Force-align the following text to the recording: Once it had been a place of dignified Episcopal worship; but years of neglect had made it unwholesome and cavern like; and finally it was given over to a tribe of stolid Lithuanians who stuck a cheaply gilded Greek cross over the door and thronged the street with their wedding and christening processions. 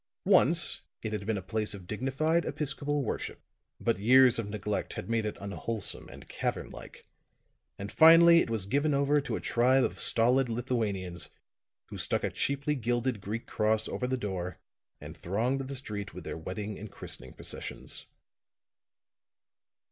Once 0.25 0.81
it 1.03 1.13
had 1.13 1.27
been 1.27 1.37
a 1.37 1.43
place 1.43 1.75
of 1.75 1.85
dignified 1.85 2.43
Episcopal 2.43 3.03
worship; 3.03 3.39
but 3.79 3.99
years 3.99 4.39
of 4.39 4.49
neglect 4.49 4.93
had 4.93 5.07
made 5.07 5.27
it 5.27 5.37
unwholesome 5.39 6.09
and 6.09 6.27
cavern 6.27 6.71
like; 6.71 7.05
and 7.77 7.91
finally 7.91 8.39
it 8.39 8.49
was 8.49 8.65
given 8.65 8.95
over 8.95 9.21
to 9.21 9.35
a 9.35 9.39
tribe 9.39 9.83
of 9.83 9.99
stolid 9.99 10.49
Lithuanians 10.49 11.29
who 11.89 11.99
stuck 11.99 12.23
a 12.23 12.31
cheaply 12.31 12.73
gilded 12.73 13.21
Greek 13.21 13.45
cross 13.45 13.87
over 13.87 14.07
the 14.07 14.17
door 14.17 14.57
and 14.99 15.15
thronged 15.15 15.61
the 15.67 15.75
street 15.75 16.15
with 16.15 16.23
their 16.23 16.35
wedding 16.35 16.79
and 16.79 16.89
christening 16.91 17.33
processions. 17.33 18.07